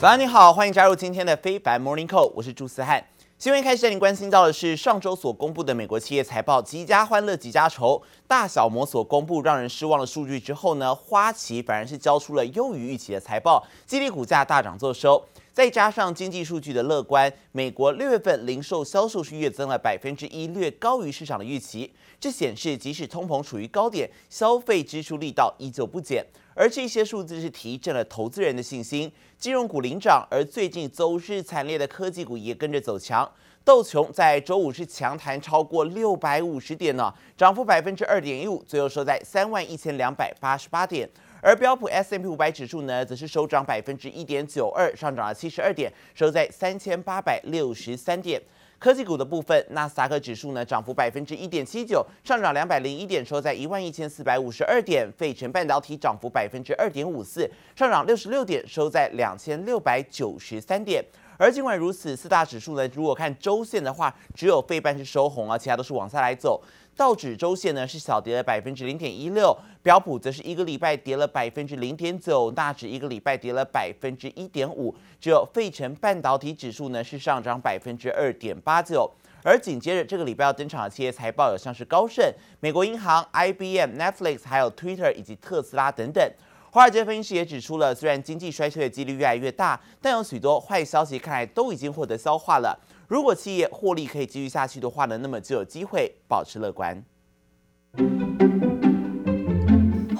[0.00, 3.04] 早安，你好，欢迎加入今天的非凡 Morning Call，我是朱思翰。
[3.36, 8.00] 新闻开始令您关心到的是上周所公布的美国企业财报，几家欢乐几家愁。
[8.26, 15.22] 大小摩所公布让人失望的数据之后呢，花旗反而是交出了优于预期的财报，激励股价大涨作收。
[15.60, 21.92] 再加上经济数据的乐观，美国六月份零售销售是月增了百分之一，略高于市场的预期。
[22.18, 26.24] 这显示即使通膨处于高点，消费支出力道依旧不减。
[26.54, 33.30] 而这些数字是提振了投资人的信心，金融股领涨，而最近走势惨烈的科技股也跟着走强。
[33.62, 41.06] 道琼在周五是强弹超过六百五十点呢，涨幅百分之二点一五，最后收在三万一千两百八十八点。
[41.42, 48.40] 而标普 S M P 五百指数呢，则是收涨百分之一点九二，上涨了七十二点，收在三千八百六十三点。
[48.78, 55.06] 科技股的部分，纳斯达克指数呢涨幅百分之一点七九，上涨两百零一点，收在一万一千四百五十二点。
[55.12, 61.04] 费城半导体涨幅百分之二点五四，上涨六十六点，收在两千六百九十三点。
[61.36, 66.62] 而尽管如此，四大指数呢，如果看周线的话，只有费半是收红啊，其他都是往下来走。
[67.00, 79.10] 道指周线呢是小跌了百分之零点一六，标普则是一个礼拜跌了百分之零点九，纳指一个礼拜跌了百分之一点五，只有费城半导体指数呢是上涨百分之二点八九。
[79.42, 86.30] 而紧接着这个礼拜要登场的企业财报有像是高盛、美国银行、IBM、Netflix，还有 Twitter 以及特斯拉等等。
[86.70, 92.78] 华尔街分析师也指出了，虽然经济衰退的几率越来越大，但有许多坏消息看来都已经获得消化了。
[93.10, 97.04] 如果企业获利可以继续下去的话呢，那么就有机会保持乐观。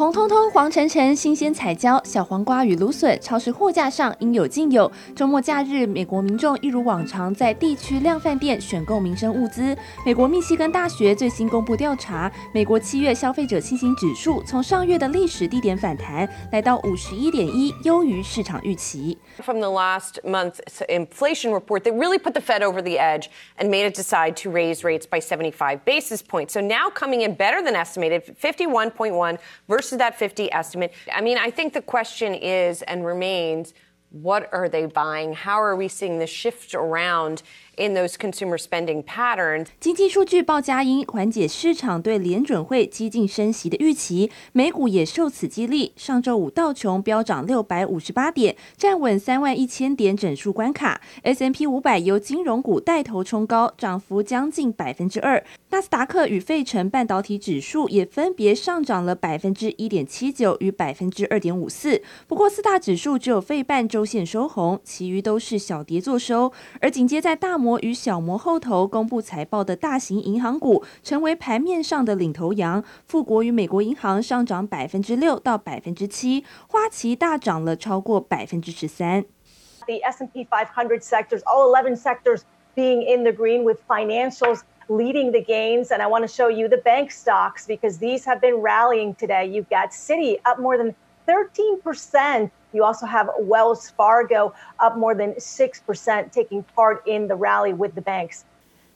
[0.10, 4.92] 红彤彤、黄澄澄，新鲜彩椒、小黄瓜与芦笋，超市货架上应有尽有。
[5.16, 9.78] 周末假日，美国民众一如往常在地区量贩店选购民生物资。
[10.06, 19.18] 美国密西根大学最新公布调查，美国七月消费者信心指数从上月的历史低点反弹，来到五十一点一，优于市场预期。
[19.38, 23.90] From the last month's inflation report that really put the Fed over the edge and made
[23.90, 26.54] it decide to raise rates by 75 basis points.
[26.54, 30.93] So now coming in better than estimated, 51.1 versus that 50 estimate.
[31.13, 33.73] I mean, I think the question is and remains
[34.11, 35.33] what are they buying?
[35.33, 37.43] How are we seeing the shift around?
[37.81, 45.95] In those consumer spending patterns，经济数据报佳音，缓解市场对联准会激进升息的预期，美股也受此激励。
[45.97, 51.01] 上周五道琼飙涨六百五十八点，站稳三万一千点整数关卡。
[51.23, 55.43] S&P 五百由金融股带头冲高，涨幅将近百分之二。
[55.71, 62.03] 纳斯达克与费城半导体指数也分别上涨了百分之一点七九与百分之二点五四。
[62.29, 66.53] 不过四大指数只有费半周线收红，其余都是小跌作收。
[66.83, 67.70] 而紧接在大摩。
[67.82, 79.24] 与小摩后头公布财报的大型银行股成为盘面上的领头羊，富国与美国银行上涨百分之六到百分之七，花旗大涨了超过百分之十三。
[79.86, 82.42] The S&P 500 sectors, all 11 sectors
[82.76, 85.92] being in the green with financials leading the gains.
[85.92, 89.46] And I want to show you the bank stocks because these have been rallying today.
[89.46, 90.96] You've got Citi up more than
[91.31, 92.51] 13%.
[92.73, 97.95] You also have Wells Fargo up more than 6%, taking part in the rally with
[97.95, 98.45] the banks.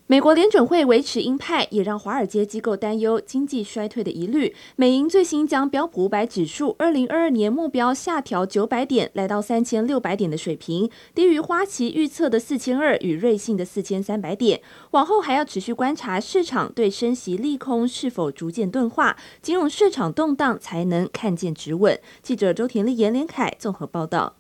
[0.07, 4.55] 美国联准会维持鹰派，也让华尔街机构担忧经济衰退的疑虑。
[4.77, 14.61] 美银最新将标普五百指数二零二二年目标下调九百点，来到三千六百点的水平，低于花旗预测的四千二与瑞信的四千三百点。
[14.91, 21.99] 往后还要持续观察市场对升息利空是否逐渐钝化，金融市场动荡才能看见止稳。
[22.23, 24.37] 记者周田丽、严连凯综合报道。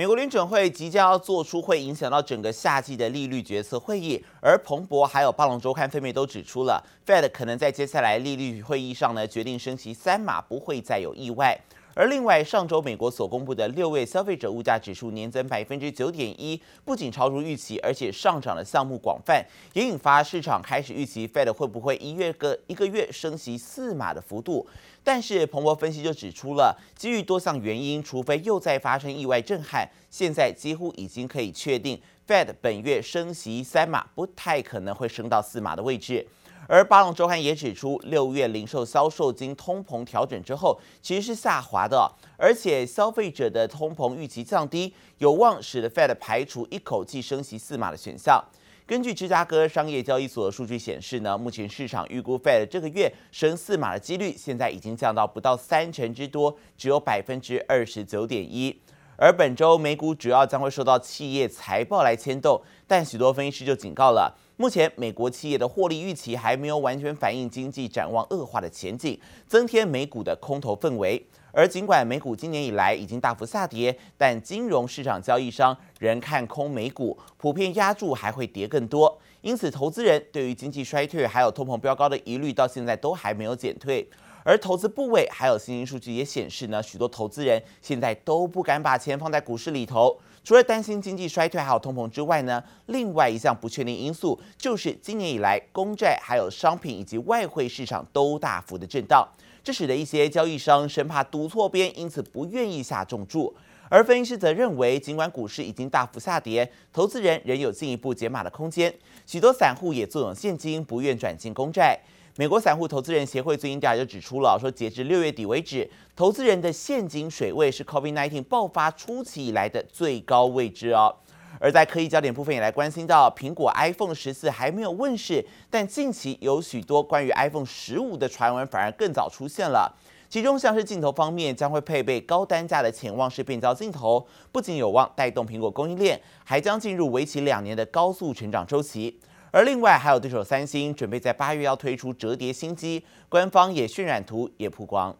[0.00, 11.54] 美国联准会即将要做出会影响到整个夏季的利率决策会议，而彭博还有《巴龙周刊》分别都指出了，Fed 可能在接下来利率会议上呢决定升级三码，不会再有意外。
[12.00, 19.44] 而另外，上周美国所公布的六月消费者物价指数年增百分之九点一，不仅超出预期，而且上涨的项目广泛，
[19.74, 24.66] 也引发市场开始预期 Fed 会不会一月个一个月升息四码的幅度。
[25.04, 36.26] 但是彭博分析就指出了，基于多项原因，除非又再发生意外震撼，现在几乎已经可以确定，Fed 本月升息三码，不太可能会升到四码的位置。
[36.72, 48.40] 而巴伦周刊也指出，六月零售销售经通膨调整之后，其实是下滑的，而且消费者的通膨预期降低，有望使得 Fed 排除一口气升息四码的选项。
[48.86, 58.80] 根据芝加哥商业交易所的数据显示呢，目前市场预估 Fed 这个月升四码的几率，现在已经降到不到三成之多，只有百分之二十九点一。
[59.16, 64.34] 而本周美股主要将会受到企业财报来牵动，但许多分析师就警告了。
[64.60, 71.26] 目前，美国企业的获利预期还没有完全反映经济展望恶化的前景，增添美股的空头氛围。
[71.50, 79.18] 而尽管美股今年以来已经大幅下跌，但金融市场交易商仍看空美股，普遍押注还会跌更多。
[79.40, 84.06] 因此，投资人对于经济衰退还有通膨飙高的疑虑到现在都还没有减退。
[84.42, 99.28] 而投资部位还有新兴数据也显示呢，许多投资人现在都不敢把钱放在股市里头，除了担心经济衰退还有通膨之外呢，另外一项不确定因素就是今年以来公债还有商品以及外汇市场都大幅的震荡。
[99.62, 103.54] 这使得一些交易商生怕赌错边，因此不愿意下重注。
[103.90, 108.92] 而分析师则认为，尽管股市已经大幅下跌，投资人仍有进一步解码的空间。
[109.26, 112.00] 许多散户也坐拥现金，不愿转进公债。
[112.36, 121.14] 美国散户投资人协会最近调查就指出了，说截至六月底为止，投资人的现金水位是 COVID-19 爆发初期以来的最高位置哦。
[121.58, 129.92] 而在科技焦点部分，也来关心到苹果 iPhone 十四还没有问世，但近期有许多关于 iPhone 十五的传闻反而更早出现了。
[130.28, 139.18] 其中像是镜头方面，将会配备高单价的潜望式变焦镜头，不仅有望带动苹果供应链，还将进入为期两年的高速成长周期。
[139.50, 145.16] 而另外还有对手三星准备在八月要推出折叠新机，官方也渲染图也曝光。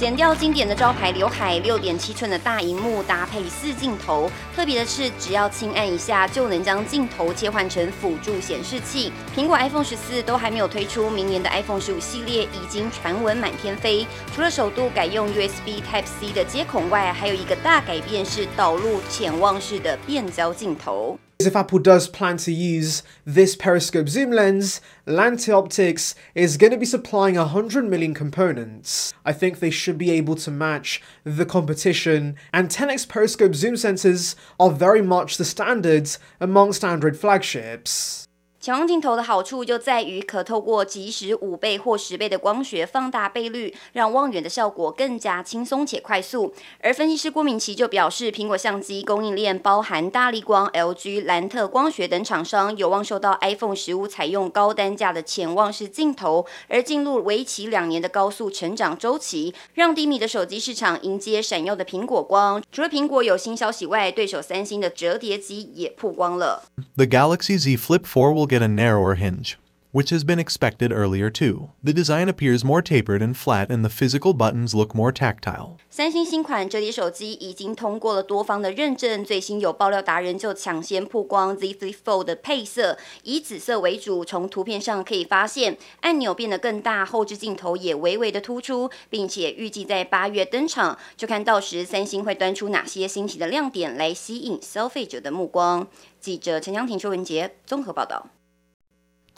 [0.00, 4.30] 剪掉经典的招牌刘海，六点七寸的大荧幕搭配四镜头。
[4.56, 9.12] 特别的是，只要轻按一下就能将镜头切换成辅助显示器。
[9.36, 14.06] 苹果 iPhone 十四都还没有推出，明年的 iPhone 十五系列已经传闻满天飞。
[14.34, 21.18] 除了首度改用 USB Type C 的接孔外，还有一个大改变是导入潜望式的变焦镜头。
[21.46, 26.84] If Apple does plan to use this periscope zoom lens, Lante Optics is going to be
[26.84, 29.14] supplying 100 million components.
[29.24, 34.34] I think they should be able to match the competition, and 10x periscope zoom sensors
[34.60, 38.28] are very much the standards amongst Android flagships.
[38.60, 46.52] 潜望镜头的好处就在于可透过即时五倍或十倍的光学放大倍率，让望远的效果更加轻松且快速。
[46.82, 62.62] 而分析师郭明錤就表示，苹果相机供应链包含大立光、LG、兰特光学等厂商，有望受到 iPhone 十五采用高单价的潜望式镜头而进入为期两年的高速成长周期，让低迷的手机市场迎接闪耀的苹果光。
[62.70, 66.64] 除了苹果有新消息外，对手三星的折叠机也曝光了。
[66.96, 69.57] The Galaxy Z Flip 4 will get a narrower hinge,
[69.91, 71.69] which has been expected earlier too.
[71.81, 75.77] The design appears more tapered and flat, and the physical buttons look more tactile.
[75.89, 84.25] 三星新款折叠手机已经通过了多方的认证，最新有爆料达人就抢先曝光 Z Flip Fold 的配色，以紫色为主。
[84.25, 90.99] 从图片上可以发现，按钮变得更大，后置镜头也微微的突出，并且预计在八月登场。
[91.15, 95.87] 就看到时三星会端出哪些新奇的亮点来吸引消费者的目光。
[96.19, 98.27] 记者陈江婷、邱文杰综合报道。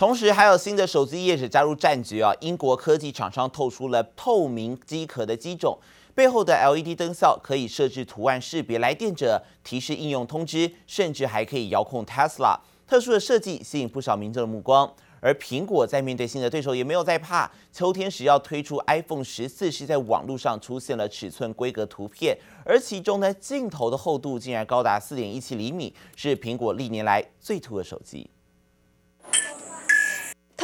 [0.02, 2.34] 同时，还有新的手机业者加入战局啊！
[2.40, 5.78] 英国科技厂商透出了透明机壳的机种，
[6.12, 12.58] 背后的 LED 灯效可以设置图案识别来电者，提示应用通知，甚至还可以遥控 Tesla。
[12.84, 14.93] 特殊的设计吸引不少民众的目光。
[15.20, 28.28] 而苹果在面对新的对手也没有在怕，秋天时要推出 iPhone 十四，是在网络上出现了尺寸规格图片，而其中呢镜头的厚度竟然高达四点一七厘米，是苹果历年来最凸的手机。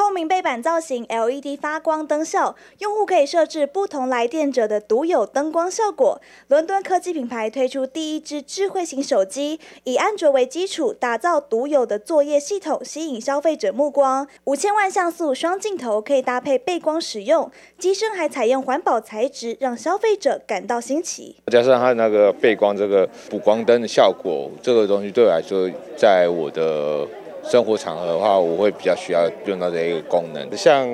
[0.09, 6.19] 透明背板造型，LED 发光灯效，用户可以设置不同来电者的独有灯光效果。
[6.47, 14.27] 伦敦科技品牌推出第一支智慧型手机，以安卓为基础，打造独有的作业系统，吸引消费者目光。
[14.45, 21.37] 五千万像素双镜头可以搭配背光使用，机身还采用环保材质，让消费者感到新奇。
[21.53, 27.07] 加上它那个背光这个补光灯的效果，这个东西对我来说，在我的。
[27.49, 30.57] 生活场合的话，我会比较需要用到这一个功能。
[30.57, 30.87] 像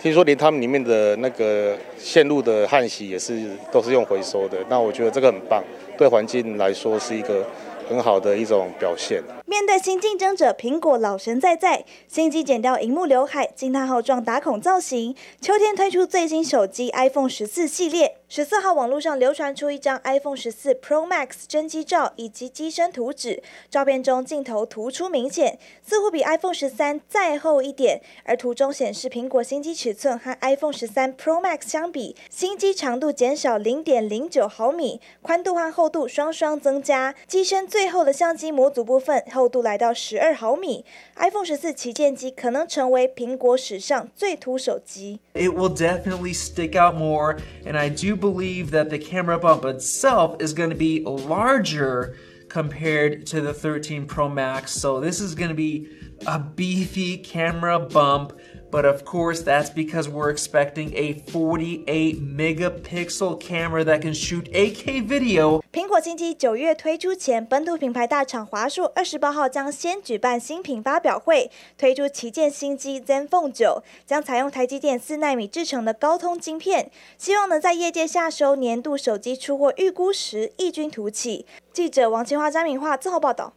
[0.00, 5.62] 听说连他们里面的那个线路的焊锡也是都是用回收的，那我觉得这个很棒，
[5.98, 7.44] 对环境来说是一个
[7.86, 9.22] 很好的一种表现。
[9.50, 18.18] 面对新竞争者，苹果老神在在，新机剪掉荧幕刘海，惊叹号状打孔造型，秋天推出最新手机 iPhone 十四系列。
[18.28, 23.42] 十四号，网络上流传出一张 iPhone 十四 Pro Max 真机照以及机身图纸。
[23.68, 28.00] 照片中镜头突出明显，似乎比 iPhone 十三再厚一点。
[28.22, 37.12] 而图中显示苹果新机尺寸和 iPhone 十三 Pro Max 相比，新机长度减少零点零九毫米，宽度和厚度双双增加。
[37.26, 40.83] 机身最后的相机模组部分厚度来到十二毫米。
[41.17, 45.19] iPhone 十四旗舰机可能成为苹果史上最凸手机。
[45.33, 48.15] It will definitely stick out more, and I do.
[48.25, 52.15] believe that the camera bump itself is going to be larger
[52.49, 54.71] compared to the 13 Pro Max.
[54.71, 55.87] So this is going to be
[56.26, 58.32] a beefy camera bump
[58.70, 65.04] But of course, that's because we're expecting a 48 megapixel camera that can shoot 8K
[65.04, 65.60] video.
[65.72, 81.44] 苹果新机九月推出前，本土品牌大厂华硕二十八号将先举办新品发表会，推出旗舰新机 ZenFone 9，将采用台积电四纳米制成的高通晶片，希望能在业界下收年度手机出货预估时异军突起。
[81.72, 83.54] 记者王清华、张敏化综合报道。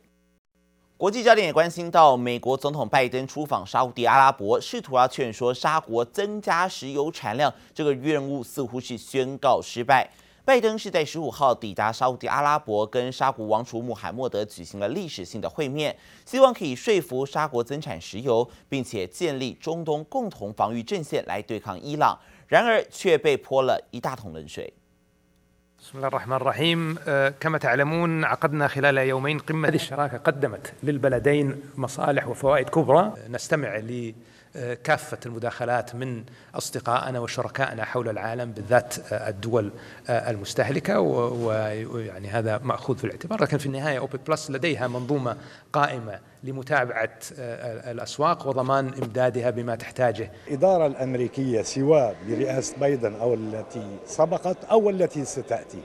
[0.95, 10.09] 国际焦点也关心到，美国总统拜登出访沙乌地阿拉伯，试图要劝说沙国增加石油产量，这个任务似乎是宣告失败。
[10.45, 15.93] 拜登是在十五号抵达沙乌地阿拉伯，跟沙国王储穆罕默德举行了历史性的会面，
[16.25, 22.17] 希望可以说服沙国增产石油，并且建立中东共同防御阵线来对抗伊朗。
[22.47, 24.71] 然而却被泼了一大桶冷水。
[25.83, 26.95] بسم الله الرحمن الرحيم.
[27.39, 33.13] كما تعلمون عقدنا خلال يومين قمة هذه الشراكة قدمت للبلدين مصالح وفوائد كبرى.
[33.29, 33.81] نستمع
[34.55, 36.23] لكافة المداخلات من
[36.55, 39.71] أصدقائنا وشركائنا حول العالم بالذات الدول
[40.09, 43.41] المستهلكة ويعني هذا مأخوذ في الاعتبار.
[43.41, 45.37] لكن في النهاية أوبك بلس لديها منظومة
[45.73, 47.09] قائمة لمتابعة
[47.91, 50.31] الأسواق وضمان إمدادها بما تحتاجه.
[50.47, 55.77] الإدارة الأمريكية سواء برئاسة بايدن أو التي سبقت أو التي ستأتي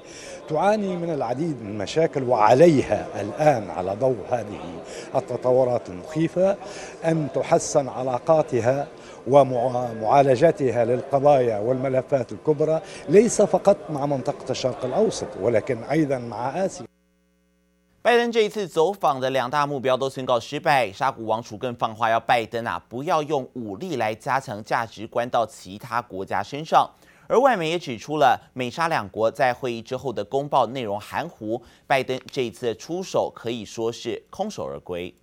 [0.48, 4.60] تعاني من العديد من المشاكل وعليها الآن على ضوء هذه
[5.14, 6.56] التطورات المخيفة
[7.04, 8.86] أن تحسن علاقاتها
[9.26, 16.87] ومعالجتها للقضايا والملفات الكبرى ليس فقط مع منطقة الشرق الأوسط ولكن أيضا مع آسيا.
[18.08, 26.90] 拜登这一次走访的两大目标都宣告失败，沙古王储更放话要拜登啊不要用武力来加强价值观到其他国家身上，
[27.26, 35.14] 而外媒也指出了美沙两国在会议之后的公报内容含糊，拜登这一次出手可以说是空手而归。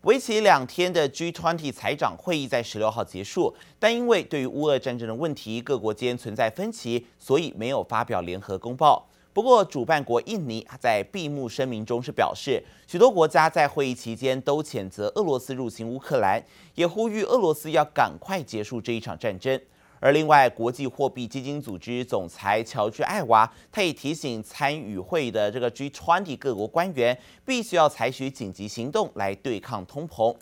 [0.00, 9.06] 为期两天的 G20 财长会议在十六号结束，但因为对于乌俄战争的问题，各国间存在分歧，所以没有发表联合公报。
[9.32, 16.42] 不过，主办国印尼在闭幕声明中是表示，许多国家在会议期间都谴责俄罗斯入侵乌克兰，
[16.74, 19.58] 也呼吁俄罗斯要赶快结束这一场战争。
[20.00, 30.34] 而另外，国际货币基金组织总裁乔治艾娃，他也提醒参与会议的这个 G20 各国官员，必须要采取紧急行动来对抗通膨。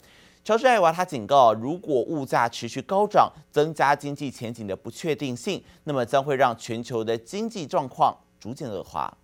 [0.42, 9.16] 乔治艾娃他警告，如果物价持续高涨，增加经济前景的不确定性，那么将会让全球的经济状况逐渐恶化。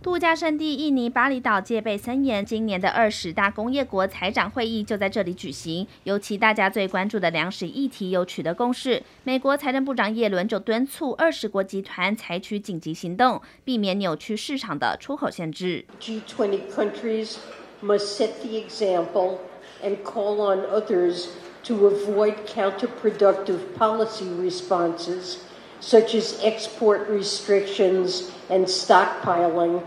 [0.00, 5.86] 度假胜地印尼巴厘岛戒备森严，今年的二十大工业国财长会议就在这里举行。
[6.04, 15.84] 尤其大家最关注的粮食议题又取得共识，美国财政部长耶伦就敦促二十国集团采取紧急行动，避免扭曲市场的出口限制。
[16.00, 17.36] G20 countries
[17.82, 19.38] must set the example
[19.82, 21.26] and call on others
[21.64, 25.38] to avoid counterproductive policy responses,
[25.79, 29.81] such as export restrictions and stockpiling.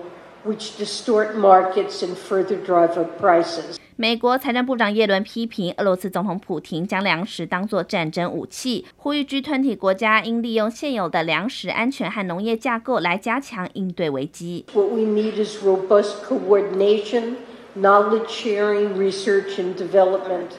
[0.46, 3.76] which distort markets and further drive up prices.
[3.96, 14.66] 美国财政部长耶伦批评俄罗斯总统普廷将粮食当作战争武器，呼吁 G20 国家应利用现有的粮食安全和农业架构来加强应对危机。
[14.72, 17.36] What we need is robust coordination,
[17.76, 20.50] knowledge sharing, research and development,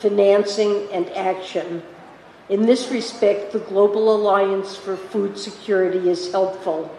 [0.00, 1.82] financing and action.
[2.49, 6.89] In this respect, the Global Alliance for Food Security is helpful.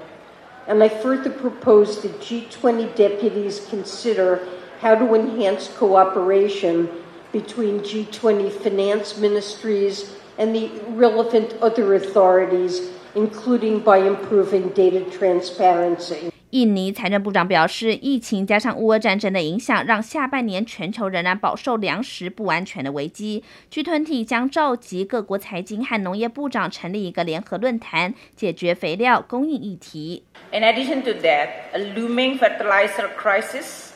[0.68, 4.46] And I further propose that G20 deputies consider
[4.80, 6.88] how to enhance cooperation
[7.32, 16.29] between G20 finance ministries and the relevant other authorities, including by improving data transparency.
[16.50, 23.44] 印尼财政部长表示，疫情加上乌俄战争的影响，让下半年全球仍然饱受粮食不安全的危机。
[23.72, 30.24] G20 将召集各国财经和农业部长成立一个联合论坛，解决肥料供应议题。
[30.50, 33.90] In addition to that, a looming fertilizer crisis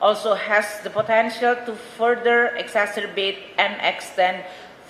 [0.00, 4.40] also has the potential to further exacerbate and extend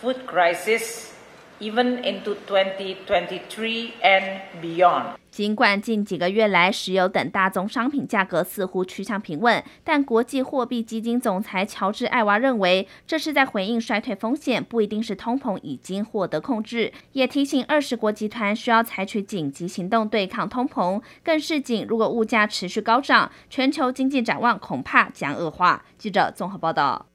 [0.03, 1.10] food crisis
[1.61, 5.15] even into 2023 and beyond.
[5.31, 16.93] 尽管近几个月来，石油等大宗商品价格似乎趋向平稳，但国际货币基金总裁乔治·艾娃认为，这是在回应衰退风险，不一定是通膨已经获得控制。
[17.13, 25.85] 也提醒二十国集团需要采取紧急行动对抗通膨，更示警，如果物价持续高涨，全球经济展望恐怕将恶化。
[25.97, 27.10] 记者综合报道。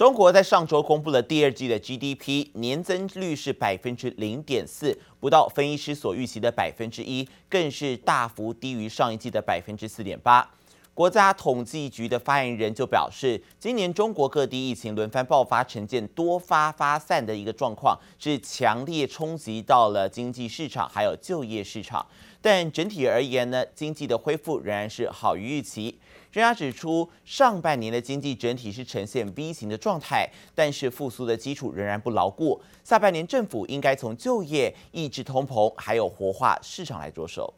[0.00, 10.54] 中国在上周公布了第二季的 GDP 年增率是百分之零点四，不到分析师所预期的百分之一，更是大幅低于上一季的百分之四点八。
[10.94, 22.06] 国家统计局的发言人就表示，今年中国各地疫情轮番爆发，呈现多发发散的一个状况，是强烈冲击到了经济市场还有就业市场。
[22.40, 25.98] 但整体而言呢，经济的恢复仍然是好于预期。
[26.30, 32.60] 专家指出，上半年的经济整体是呈现 V 型的状态，但是复苏的基础仍然不牢固。
[32.84, 37.52] 下半年政府应该从就业、抑制通膨，还有活化市场来着手。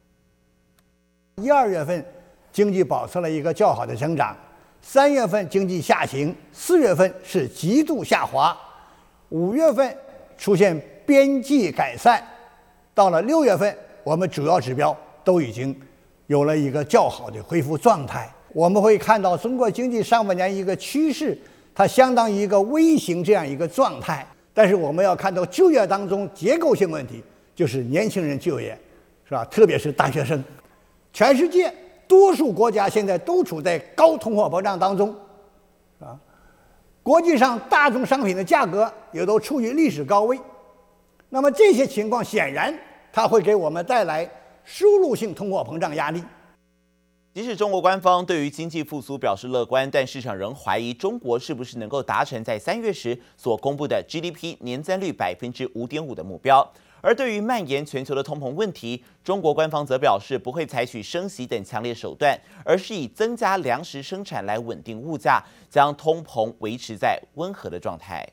[1.37, 2.05] 一二月份。
[2.53, 4.37] 经济保持了一个较好的增长，
[4.83, 8.55] 三月份经济下行，四月份是极度下滑，
[9.31, 9.97] 五月份
[10.37, 12.23] 出现边际改善，
[12.93, 13.75] 到了六月份，
[14.05, 15.75] 我们主要指标都已经
[16.27, 18.31] 有了一个较好的恢复状态。
[18.53, 21.37] 我们会看到中国经济上半年一个趋势，
[21.75, 24.27] 它相当于一个 V 型这样一个状态。
[24.55, 27.23] 但是我们要看到就业当中结构性问题，
[27.55, 28.79] 就是年轻人就业，
[29.25, 29.45] 是吧？
[29.47, 30.43] 特别是大学生，
[31.13, 31.73] 全世界。
[32.09, 35.15] 多数国家现在都处在高通货膨胀当中，
[35.99, 36.19] 啊，
[37.03, 40.39] 国际上大宗商品的价格也都处于历史高位。
[41.31, 42.75] 那么这些情况显然
[43.11, 44.29] 它会给我们带来
[44.63, 46.23] 输入性通货膨胀压力。
[47.35, 56.71] 即使中国官方对于经济复苏表示乐观，但市场仍怀疑中国是不是能够达成在三月时所公布的 GDP 年增率百分之五点五的目标。
[57.01, 68.29] 而对于蔓延全球的通膨问题，中国官方则表示不会采取升息等强烈手段，而是以增加粮食生产来稳定物价，将通膨维持在温和的状态。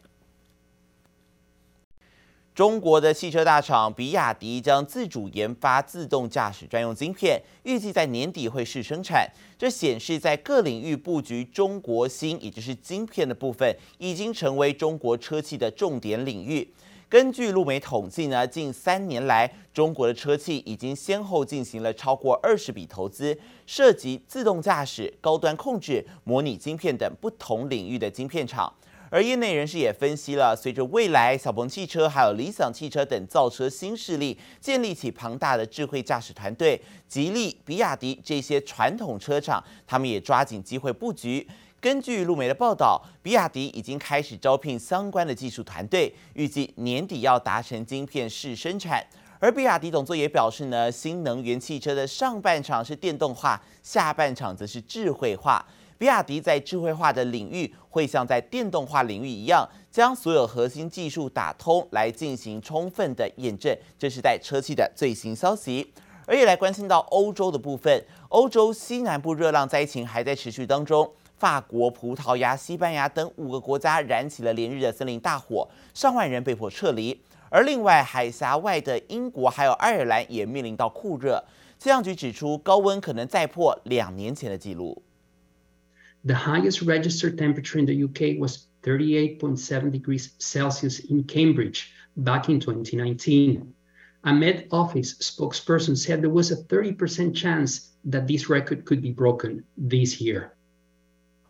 [2.59, 9.25] 中国的汽车大厂比亚迪将自主研发自动驾驶专用晶片，预计在年底会试生产。
[9.57, 16.69] 这显示在各领域布局中国芯，也就是晶片的部分，已经成为中国车企的重点领域。
[17.07, 28.73] 根据路媒统计呢，近三年来，中国的车企已经先后进行了超过二十笔投资，涉及自动驾驶、高端控制、模拟晶片等不同领域的晶片厂。
[29.11, 41.47] 而业内人士也分析了，随着未来小鹏汽车还有理想汽车等造车新势力建立起庞大的智慧驾驶团队，吉利、比亚迪这些传统车厂，他们也抓紧机会布局。
[41.81, 49.03] 根据路媒的报道，比亚迪已经开始招聘相关的技术团队，预计年底要达成晶片试生产。
[49.39, 55.65] 而比亚迪董座也表示呢，新能源汽车的上半场是电动化，下半场则是智慧化。
[55.99, 63.77] 比亚迪在智慧化的领域会像在电动化领域一样，将所有核心技术打通来进行充分的验证。
[63.97, 65.91] 这是在车企的最新消息。
[66.25, 71.11] 而也来关心到欧洲的部分，欧洲西南部热浪灾情还在持续当中。
[71.35, 77.19] 法国、葡萄牙、西班牙等五个国家燃起了连日的森林大火，上万人被迫撤离。
[77.49, 81.43] 而另外，海峡外的英国还有爱尔兰也面临到酷热。
[81.77, 85.03] 气象局指出，高温可能再破两年前的纪录。
[86.24, 93.74] The highest registered temperature in the UK was 38.7 degrees Celsius in Cambridge back in 2019.
[94.24, 99.10] A Met Office spokesperson said there was a 30% chance that this record could be
[99.10, 100.52] broken this year.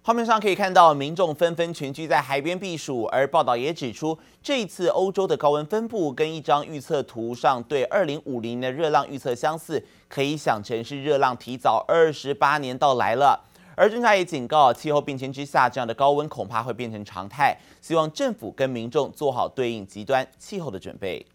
[0.02, 13.47] 画面上可以看到，民众纷纷群居在海边避暑，而报道也指出，这一次欧洲的高温分布跟一张预测图上对二零五零的热浪预测相似，可以想成是热浪提早二十八年到来了。
[13.79, 21.25] 而专家也警告，气候变迁之下，这样的高温恐怕会变成常态，希望政府跟民众做好对应极端气候的准备。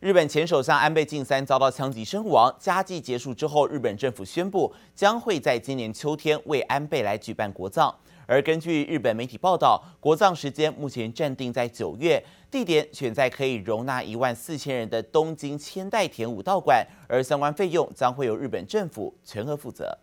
[0.00, 2.54] 日本前首相安倍晋三遭到枪击身亡。
[2.58, 7.94] 家祭结束之后，日本政府宣布将会在今年秋天为安倍来举办国葬。
[8.25, 19.97] 而根据日本媒体报道，国葬时间目前暂定在九月，地点选在可以容纳一万四千人的东京千代田武道馆，而相关费用将会由日本政府全额负责。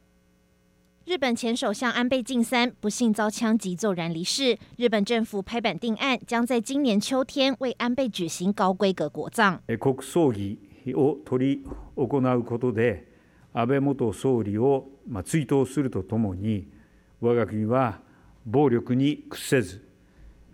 [1.04, 9.60] 日本前首相安倍晋三不幸遭枪击骤然离世，日本政府拍板定案，将在今年秋天为安倍举行高规格国葬。
[9.78, 10.58] 国葬仪
[10.94, 13.04] を执り行うことで、
[13.52, 14.88] 安倍元総理を
[15.24, 16.66] 追悼するとともに、
[17.20, 18.00] 我が国は
[18.44, 19.82] 暴力に屈せず、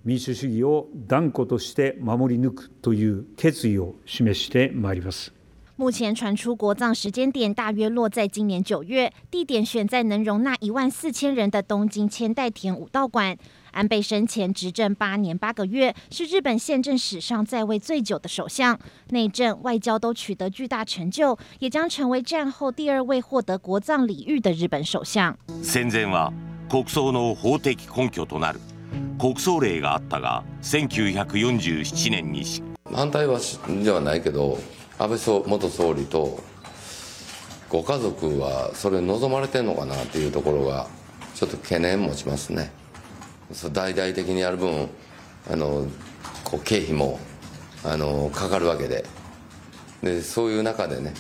[0.05, 5.33] 民主主义を断固として守り抜くという决意を示してまいります。
[5.77, 13.37] 目前传出国葬时间点大约落在今年九月，地点选在能容纳一万四千人的东京千代田武道馆。
[13.73, 25.35] 安倍生前执政八年八个月，是日本宪政史上在位最久的首相，内政外交都取得巨大成就，也将成为战后第二位获得国葬礼遇的日本首相。
[25.63, 26.31] 戦前は
[26.70, 28.60] 国葬の法的根拠となる
[29.20, 32.44] 国葬令があったが、1947年に
[32.94, 33.40] 反対は
[33.84, 34.58] ではないけど。
[35.00, 36.40] 安倍元総理と
[37.70, 40.88] ご家族はそれ望まれてんのかなっていうところが
[41.36, 42.72] ちょっと悬念持ちますね。
[43.72, 44.90] 大々的にやる分
[45.52, 45.86] あの
[46.44, 47.20] こう経费も
[47.84, 49.06] あのかかるわけで
[50.02, 51.14] でそういう中でね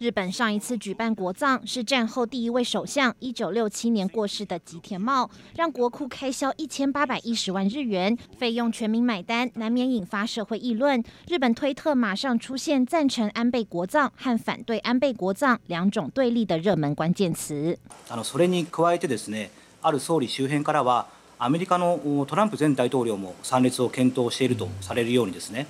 [0.00, 11.02] 日本上一次举办国葬是战后第一位首相，一九六七年过世的吉田茂，让国库开销一千八百一十万日元，费用全民买单，难免引发社会议论。
[11.28, 17.78] 日本推特马上出现赞成安倍国葬和反对安倍国葬两种对立的热门关键词。
[18.08, 21.06] あのそれに加えてですね、ある総理周辺からは
[21.38, 25.66] アメリカのトランプ前大统领も参列を検讨しているとされるようにですね。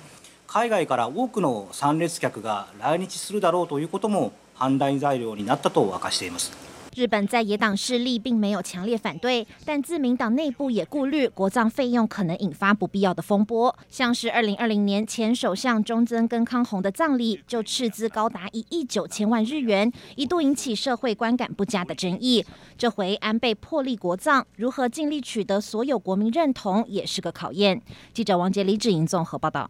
[0.51, 6.51] 海外から多くの参列客が来日するだろうということも判断材料になったと明かしています。
[6.95, 13.75] 日本在野党势力并没有强烈反对，但自民党内部也顾虑国葬费用可能引发不必要的风波。
[13.87, 22.43] 像是二零二零年前首相中曾根康弘的葬礼就斥资高达一亿九千万日元，一度引起社会观感不佳的争议。
[22.79, 27.79] 这回安倍破例国葬，如何尽力取得所有国民认同，也是个考验。
[28.11, 29.69] 记者王杰、李芷莹综合报道。